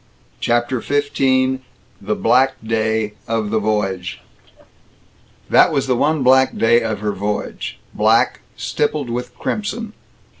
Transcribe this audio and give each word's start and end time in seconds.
CHAPTER 0.39 0.81
XV 0.81 1.59
THE 2.01 2.15
BLACK 2.15 2.55
DAY 2.65 3.13
OF 3.27 3.51
THE 3.51 3.59
VOYAGE 3.59 4.19
That 5.47 5.71
was 5.71 5.85
the 5.85 5.95
one 5.95 6.23
black 6.23 6.57
day 6.57 6.81
of 6.81 7.01
her 7.01 7.11
voyage 7.13 7.77
black 7.95 8.41
stippled 8.57 9.11
with 9.11 9.37
crimson. 9.37 9.93